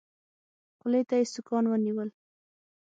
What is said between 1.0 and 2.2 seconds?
ته يې سوکان ونيول.